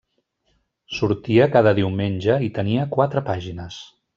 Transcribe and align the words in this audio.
Sortia 0.99 1.47
cada 1.57 1.75
diumenge 1.81 2.41
i 2.49 2.53
tenia 2.59 2.89
quatre 2.97 3.25
pàgines. 3.33 3.79